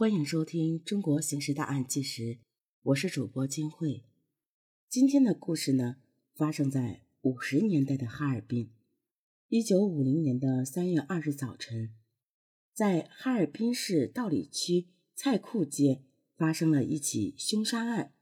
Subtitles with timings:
[0.00, 2.22] 欢迎收听《中国刑事大案纪实》，
[2.84, 4.02] 我是主播金慧。
[4.88, 5.96] 今天的故事呢，
[6.34, 8.70] 发生在五十年代的哈尔滨。
[9.50, 11.94] 一九五零年的三月二日早晨，
[12.72, 16.00] 在哈尔滨市道里区菜库街
[16.34, 18.14] 发生了一起凶杀案。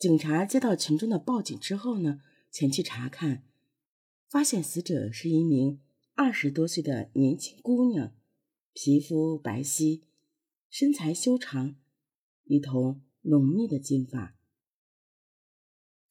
[0.00, 3.44] 警察接到群众的报警之后呢，前去查看，
[4.28, 5.78] 发现死者是一名
[6.16, 8.12] 二十多岁的年轻姑娘，
[8.72, 10.00] 皮肤白皙，
[10.78, 11.74] 身材修长，
[12.44, 14.36] 一头浓密的金发。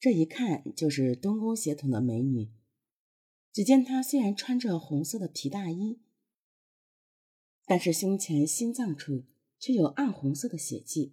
[0.00, 2.50] 这一看就是东宫血统的美女。
[3.52, 6.00] 只见她虽然穿着红色的皮大衣，
[7.64, 9.22] 但是胸前心脏处
[9.60, 11.12] 却有暗红色的血迹，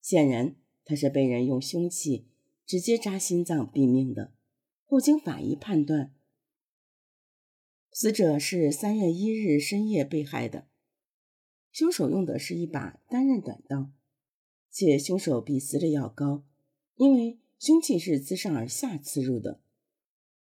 [0.00, 0.54] 显然。
[0.84, 2.28] 她是被人用凶器
[2.64, 4.32] 直接扎心脏毙命的。
[4.84, 6.14] 后经法医判断，
[7.90, 10.68] 死者是三月一日深夜被害的。
[11.72, 13.90] 凶手用的是一把单刃短刀，
[14.70, 16.44] 且凶手比死者要高，
[16.96, 19.60] 因为凶器是自上而下刺入的。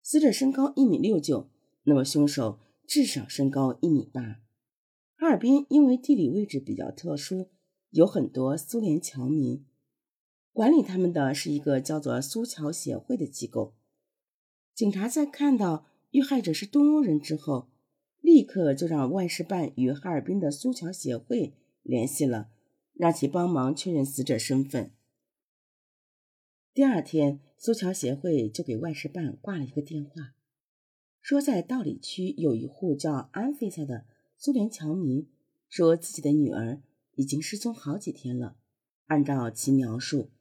[0.02, 1.50] 死者身高一米六九，
[1.84, 4.42] 那么凶手至少身高一米八。
[5.18, 7.50] 哈尔滨因为地理位置比较特殊，
[7.90, 9.66] 有很多苏联侨民。
[10.52, 13.74] 管理他们的是一个叫做苏侨协会的机构。
[14.74, 17.70] 警察在看到遇害者是东欧人之后，
[18.26, 22.50] 立刻就让外事办与哈尔滨的苏侨协会联系了，
[22.96, 24.92] 让其帮忙确认死者身份。
[26.74, 30.34] 第二天，苏侨协会就给外事办挂了一个电话，
[31.22, 34.06] 说在道里区有一户叫安菲萨的
[34.40, 35.30] 苏联侨民，
[35.70, 36.82] 说自己的女儿
[37.14, 38.58] 已经失踪好几天了。
[39.06, 40.32] 按照其描述。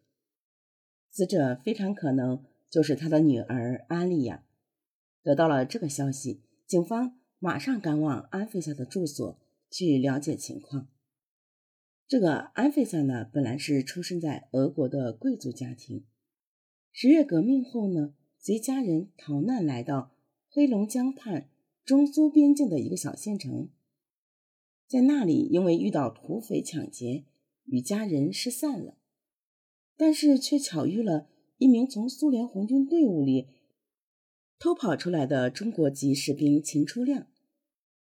[1.11, 4.43] 死者非常可能就是他的女儿安丽亚。
[5.23, 9.39] 得到了这个消息，警方马上赶往安菲萨的住所
[9.70, 10.89] 去了解情况。
[12.09, 16.06] 这个安菲萨呢，本来是出生在俄国的贵族家庭。
[16.91, 20.17] 十月革命后呢，随家人逃难来到
[20.48, 21.51] 黑龙江畔
[21.85, 23.69] 中苏边境的一个小县城，
[24.89, 27.27] 在那里因为遇到土匪抢劫，
[27.67, 28.96] 与家人失散了。
[29.98, 33.48] 但是却巧遇了一名从苏联红军队伍里
[34.58, 37.27] 偷跑出来的中国籍士兵秦初亮，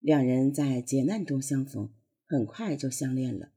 [0.02, 1.88] 两人在劫难中相逢，
[2.26, 3.52] 很快就相恋了。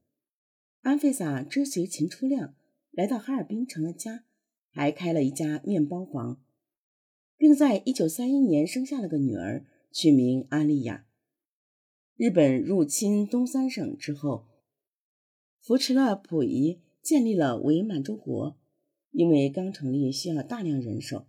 [0.80, 2.54] 安菲萨追随秦初亮
[2.90, 4.24] 来到哈尔滨成了家，
[4.70, 6.40] 还开了一家面包房，
[7.36, 11.06] 并在一九三一年生下了个女儿，取名安丽亚。
[12.16, 14.46] 日本入侵东三省之后，
[15.60, 16.80] 扶持了溥仪。
[17.02, 18.58] 建立了伪满洲国，
[19.12, 21.28] 因为刚成立需要大量人手，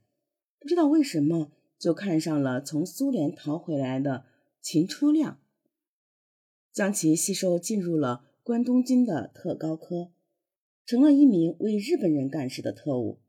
[0.60, 4.26] 不知道为什么就看上了从苏联逃回来的
[4.62, 5.40] 秦初亮，
[6.72, 10.12] 将其吸收进入了关东军的特高科，
[10.86, 13.20] 成了一名为日本人干事的特务。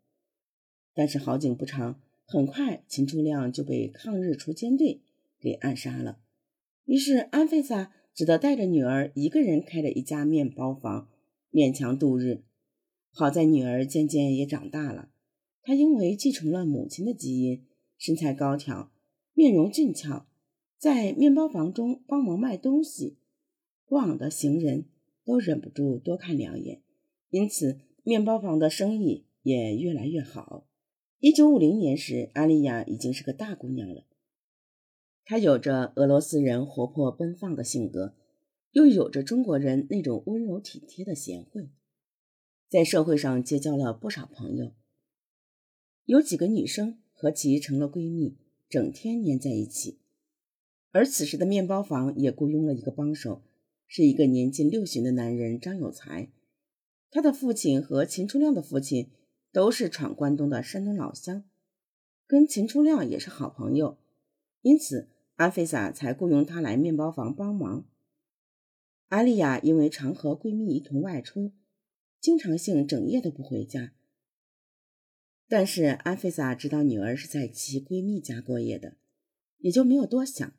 [0.94, 5.00] 但是好景不长，很快秦初亮就被抗日锄奸队
[5.38, 6.18] 给暗杀了。
[6.84, 11.08] 于是安菲萨只得带着女儿一个人开了一家面包房。
[11.50, 12.42] 勉强度日，
[13.10, 15.08] 好在女儿渐渐也长大了。
[15.62, 17.64] 她因为继承了母亲的基因，
[17.96, 18.92] 身材高挑，
[19.32, 20.27] 面容俊俏，
[20.78, 23.18] 在面包房中帮忙卖东西，
[23.84, 24.86] 过往的行人
[25.24, 26.82] 都忍不住多看两眼，
[27.30, 30.66] 因此面包房的生意也越来越好。
[31.18, 34.04] 一九五零年时，阿丽亚已经是个大姑娘了。
[35.24, 38.14] 她有着俄罗斯人活泼奔放的性格。
[38.72, 41.70] 又有着中国人那种温柔体贴的贤惠，
[42.68, 44.72] 在社会上结交了不少朋友，
[46.04, 48.36] 有几个女生和其成了闺蜜，
[48.68, 49.98] 整天黏在一起。
[50.90, 53.42] 而此时的面包房也雇佣了一个帮手，
[53.86, 56.30] 是一个年近六旬的男人张有才。
[57.10, 59.10] 他的父亲和秦初亮的父亲
[59.52, 61.44] 都是闯关东的山东老乡，
[62.26, 63.98] 跟秦初亮也是好朋友，
[64.62, 67.86] 因此阿菲萨才雇佣他来面包房帮忙。
[69.08, 71.52] 阿丽亚因为常和闺蜜一同外出，
[72.20, 73.92] 经常性整夜都不回家。
[75.48, 78.98] 但是阿菲萨知道女儿是在其闺蜜家过夜的，
[79.58, 80.52] 也就没有多想。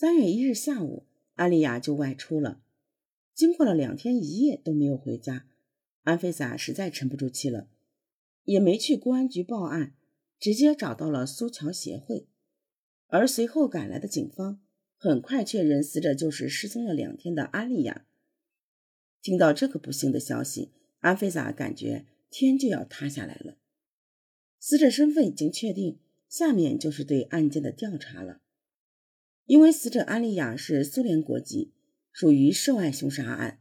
[0.00, 2.62] 三月一日下午，阿丽亚就外出了。
[3.34, 5.48] 经过了两天一夜都没有回家，
[6.04, 7.68] 安菲萨实在沉不住气了，
[8.44, 9.96] 也没去公安局报案，
[10.38, 12.28] 直接找到了苏桥协会。
[13.08, 14.60] 而随后赶来的警方。
[14.96, 18.06] 很快确认死者就是失踪了两天的阿丽亚。
[19.20, 20.70] 听到这个不幸的消息，
[21.00, 23.58] 安菲萨感觉天就要塌下来了。
[24.60, 25.98] 死者身份已经确定，
[26.28, 28.42] 下面就是对案件的调查了。
[29.48, 31.72] 因为死者安丽亚是苏联国籍，
[32.12, 33.60] 属于涉外凶杀案，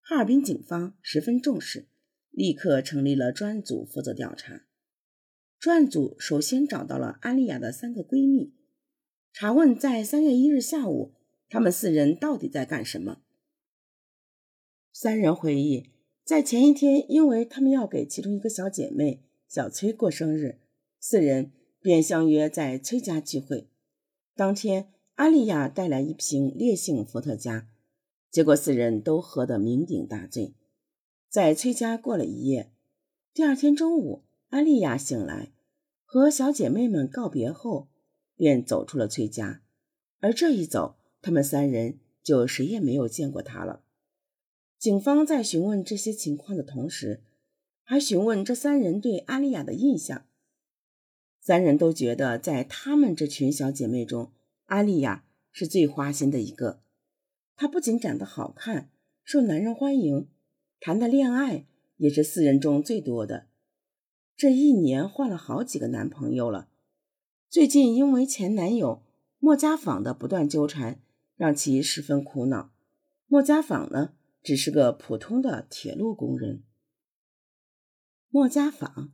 [0.00, 1.86] 哈尔滨警方十分重视，
[2.32, 4.64] 立刻成立了专案组负责调查。
[5.60, 8.52] 专案组首先找到了安丽亚的三个闺蜜，
[9.32, 11.14] 查问在三月一日下午，
[11.48, 13.22] 她们四人到底在干什么。
[14.92, 15.90] 三人回忆，
[16.24, 20.58] 在前一天，因为他们要给其中一个小姐妹小崔过生日，
[20.98, 23.68] 四人便相约在崔家聚会。
[24.34, 27.68] 当天，阿丽亚带来一瓶烈性伏特加。
[28.30, 30.54] 结果四人都喝得酩酊大醉，
[31.28, 32.72] 在崔家过了一夜。
[33.34, 35.52] 第二天中午，阿丽亚醒来，
[36.04, 37.88] 和小姐妹们告别后，
[38.36, 39.62] 便走出了崔家。
[40.20, 43.82] 而这一走，他们三人就谁也没有见过她了。
[44.78, 47.22] 警方在询问这些情况的同时，
[47.82, 50.24] 还询问这三人对阿丽亚的印象。
[51.38, 54.32] 三人都觉得，在她们这群小姐妹中，
[54.66, 56.82] 安丽亚是最花心的一个。
[57.56, 58.90] 她不仅长得好看，
[59.22, 60.28] 受男人欢迎，
[60.80, 61.66] 谈的恋爱
[61.96, 63.48] 也是四人中最多的。
[64.36, 66.68] 这一年换了好几个男朋友了。
[67.48, 69.02] 最近因为前男友
[69.38, 71.00] 莫家坊的不断纠缠，
[71.36, 72.72] 让其十分苦恼。
[73.26, 76.62] 莫家坊呢，只是个普通的铁路工人。
[78.30, 79.12] 莫家坊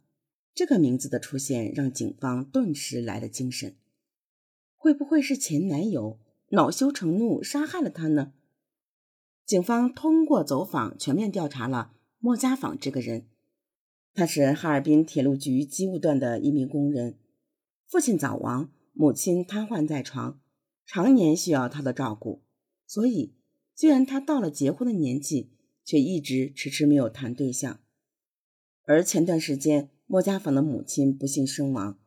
[0.54, 3.76] 这个名字的出现，让警方顿时来了精神。
[4.78, 6.18] 会不会是前男友
[6.52, 8.32] 恼羞成怒杀害了她呢？
[9.44, 13.26] 警方通过走访全面调查了莫家坊这个人。
[14.14, 17.18] 他是哈尔滨铁路局机务段的一名工人，
[17.86, 20.40] 父亲早亡，母亲瘫痪在床，
[20.84, 22.42] 常年需要他的照顾。
[22.86, 23.34] 所以，
[23.74, 25.52] 虽然他到了结婚的年纪，
[25.84, 27.80] 却一直迟迟没有谈对象。
[28.84, 31.98] 而前段时间，莫家坊的母亲不幸身亡，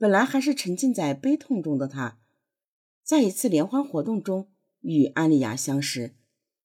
[0.00, 2.18] 本来还是沉浸在悲痛中的他，
[3.02, 4.48] 在一次联欢活动中
[4.80, 6.14] 与安丽亚相识。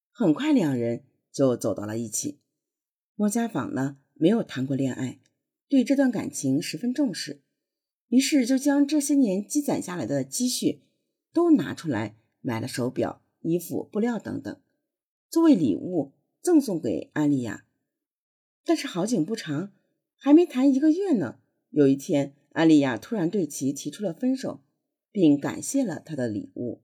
[0.09, 1.03] 很快，两人
[1.33, 2.39] 就走到了一起。
[3.15, 5.19] 莫家坊呢，没有谈过恋爱，
[5.67, 7.41] 对这段感情十分重视，
[8.07, 10.83] 于是就将这些年积攒下来的积蓄
[11.33, 14.57] 都拿出来买了手表、衣服、布料等等，
[15.29, 17.65] 作为礼物赠送给安丽亚。
[18.63, 19.73] 但是好景不长，
[20.15, 21.39] 还没谈一个月呢，
[21.71, 24.63] 有一天，安丽亚突然对其提出了分手，
[25.11, 26.81] 并感谢了他的礼物。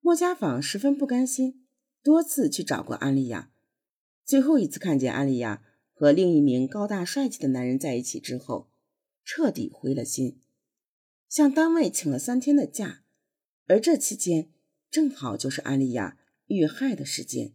[0.00, 1.60] 莫家坊十分不甘心。
[2.02, 3.50] 多次去找过安丽亚，
[4.26, 5.64] 最后一次看见安丽亚
[5.94, 8.70] 和另一名高大帅气的男人在一起之后，
[9.24, 10.38] 彻底灰了心，
[11.30, 13.04] 向单位请了三天的假，
[13.66, 14.50] 而这期间
[14.90, 16.18] 正好就是安丽亚
[16.48, 17.54] 遇害的时间。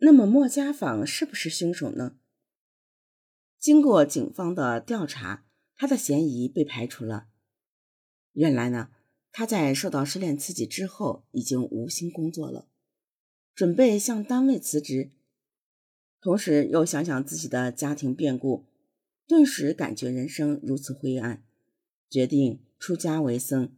[0.00, 2.18] 那么莫家坊是不是凶手呢？
[3.58, 5.46] 经过警方的调查，
[5.82, 7.26] 他的嫌疑被排除了。
[8.34, 8.90] 原来呢，
[9.32, 12.68] 他在受到失恋刺激之后，已经无心工作了。
[13.52, 15.10] 准备向单位辞职，
[16.20, 18.64] 同时又想想自己的家庭变故，
[19.26, 21.42] 顿时感觉人生如此灰暗，
[22.08, 23.74] 决定出家为僧。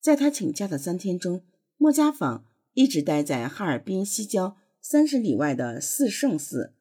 [0.00, 1.44] 在他请假的三天中，
[1.76, 6.74] 莫家坊一直待在哈尔滨西郊三十里外的四圣寺。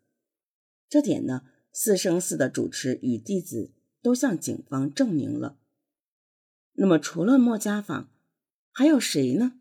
[0.90, 3.70] 这点呢，四圣寺的主持与弟子
[4.02, 5.58] 都向警方证明了。
[6.74, 8.10] 那么，除了莫家坊，
[8.72, 9.60] 还有谁呢？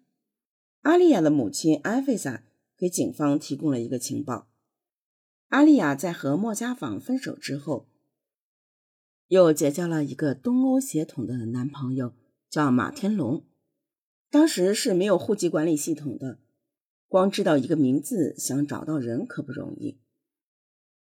[0.82, 2.42] 阿丽亚的母亲艾菲萨
[2.76, 4.48] 给警方提供了一个情报：
[5.48, 7.88] 阿丽亚在和莫家坊分手之后，
[9.26, 12.14] 又结交了一个东欧血统的男朋友，
[12.48, 13.44] 叫马天龙。
[14.30, 16.38] 当时是没有户籍管理系统的，
[17.08, 20.00] 光知道一个名字，想找到人可不容易。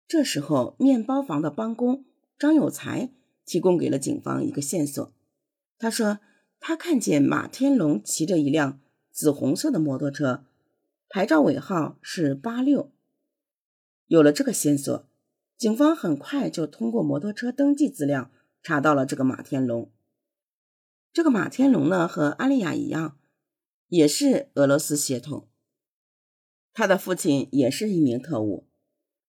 [0.08, 2.06] 这时候，面包房的帮工
[2.40, 3.12] 张有才
[3.48, 5.12] 提供给了警方一个线索。
[5.80, 6.20] 他说，
[6.60, 8.80] 他看见马天龙骑着一辆。
[9.10, 10.46] 紫红色的摩托车，
[11.10, 12.92] 牌照尾号是八六。
[14.06, 15.10] 有了这个线索，
[15.58, 18.30] 警方很快就通过摩托车登记资料
[18.62, 19.92] 查到了这个马天龙。
[21.12, 23.18] 这个马天龙呢，和阿丽亚一样，
[23.88, 25.48] 也是俄罗斯血统。
[26.72, 28.68] 他的父亲也是一名特务，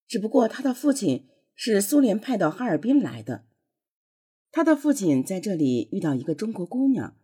[0.06, 3.46] 只不过他的父亲是苏联派到哈尔滨来的。
[4.50, 7.16] 他的父亲在这里遇到一个中国姑娘，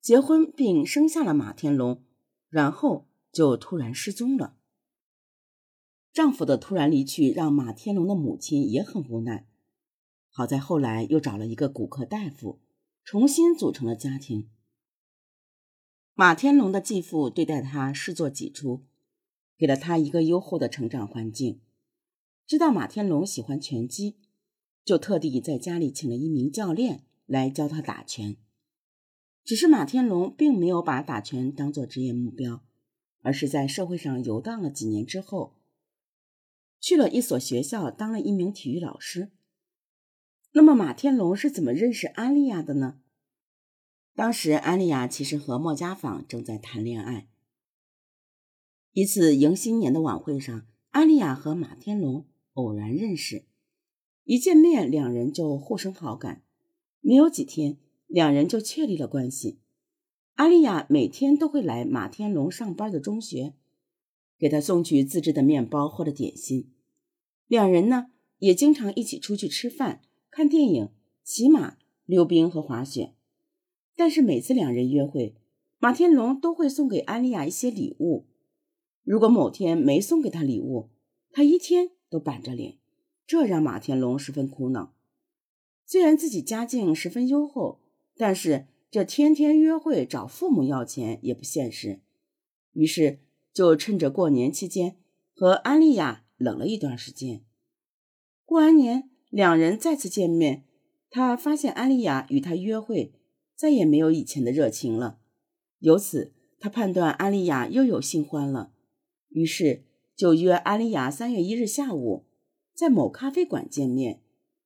[0.00, 2.02] 结婚并生下了马天龙。
[2.50, 4.56] 然后就突然失踪了。
[6.12, 9.46] 丈夫的突然离去让马天龙的母亲也很无奈。
[10.30, 12.58] 好在后来又找了一个骨科大夫，
[13.04, 14.50] 重新组成了家庭。
[16.14, 18.84] 马天龙的继父对待他视作己出，
[19.56, 21.60] 给了他一个优厚的成长环境。
[22.48, 24.16] 知道马天龙喜欢拳击，
[24.84, 28.36] 就特地在家里请了一名教练来教他打拳。
[29.42, 32.62] 只是马天龙并没有把打拳当做职业目标，
[33.22, 35.56] 而是在社会上游荡了几年之后，
[36.78, 39.30] 去了一所学校当了一名体育老师。
[40.52, 43.00] 那么马天龙是怎么认识安丽亚的呢？
[44.14, 47.28] 当时安丽亚其实和莫家坊正在谈恋爱。
[48.92, 53.44] 一次迎新年的晚会上，安丽亚和马天龙偶然认识，
[54.30, 56.44] 一见面两人就互生好感。
[57.00, 59.58] 没有几天，两人就确立了关系。
[60.34, 63.54] 阿丽亚每天都会来马天龙上班的中学，
[64.38, 66.70] 给他送去自制的面包或者点心。
[67.48, 70.90] 两人呢，也经常一起出去吃饭、看电影、
[71.24, 73.14] 骑马、溜冰和滑雪。
[73.96, 75.34] 但是每次两人约会，
[75.80, 78.26] 马天龙都会送给安丽亚一些礼物。
[79.02, 80.90] 如果某天没送给他礼物，
[81.32, 82.78] 他一天都板着脸，
[83.30, 84.92] 这让马天龙十分苦恼。
[85.86, 87.80] 虽然自己家境十分优厚，
[88.16, 92.00] 但是这天天约会找父母要钱也不现实。
[92.72, 93.20] 于是
[93.52, 94.96] 就趁着过年期间
[95.32, 97.44] 和安丽亚冷了一段时间。
[98.44, 100.64] 过完年，两人再次见面，
[101.08, 103.12] 他发现安丽亚与他约会
[103.54, 105.20] 再也没有以前的热情了。
[105.78, 108.72] 由此，他判断安丽亚又有新欢了。
[109.28, 109.84] 于是
[110.16, 112.26] 就约安丽亚三月一日下午
[112.74, 114.20] 在某咖啡馆见面，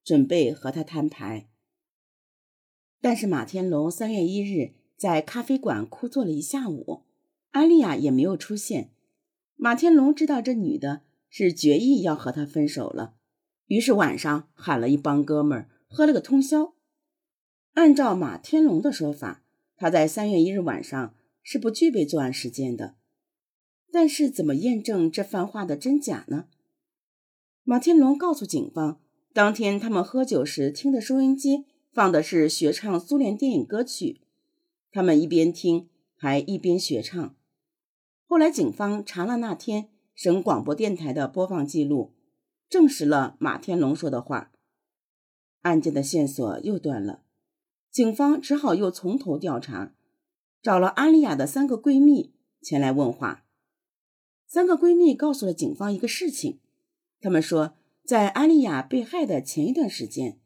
[0.05, 1.49] 准备和他摊牌。
[3.01, 7.03] 但是马天龙三月一日在咖啡馆哭坐了一下午，
[7.51, 8.91] 安丽亚也没有出现。
[9.57, 13.15] 马天龙知道这女的是决意要和他分手了，
[13.67, 16.75] 于是晚上喊了一帮哥们儿喝了个通宵。
[17.75, 19.43] 按照马天龙的说法，
[19.77, 22.95] 他在三月一日晚上是不具备作案时间的。
[23.93, 26.49] 但是怎么验证这番话的真假呢？
[27.67, 29.01] 马天龙告诉警方，
[29.33, 34.21] 当天他们喝酒时听的收音机放的是学唱苏联电影歌曲，
[34.93, 37.35] 他们一边听还一边学唱。
[38.27, 42.13] 后来警方查了那天省广播电台的播放记录，
[42.69, 44.53] 证实了马天龙说的话，
[45.63, 47.23] 案件的线索又断了。
[47.91, 49.95] 警方只好又从头调查，
[50.63, 53.47] 找了阿丽亚的三个闺蜜前来问话。
[54.47, 56.61] 三个闺蜜告诉了警方一个事情，
[57.25, 60.39] 她们说，在安丽亚被害的前一段时间，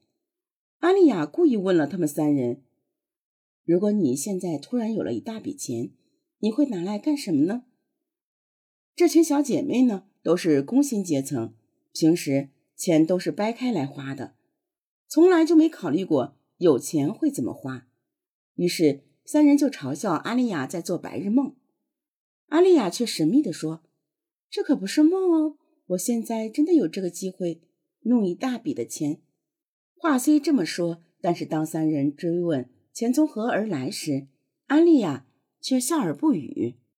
[0.79, 2.63] 安丽亚故意问了他们三人
[3.67, 5.91] ：“如果你现在突然有了一大笔钱，
[6.39, 7.65] 你会拿来干什么呢？”
[8.95, 11.53] 这群小姐妹呢，都是工薪阶层，
[11.93, 14.37] 平时钱都是掰开来花的，
[15.09, 17.89] 从来就没考虑过有钱会怎么花。
[18.55, 21.57] 于是三人就嘲笑安丽亚在做白日梦，
[22.47, 23.83] 安丽亚却神秘地说。
[24.49, 25.58] 这可不是梦哦！
[25.89, 27.61] 我现在真的有这个机会
[28.03, 29.21] 弄一大笔的钱。
[29.95, 34.29] 话虽这么说，但是当三人追问钱从何而来时，
[34.67, 35.27] 安莉亚
[35.61, 36.77] 却笑而不语。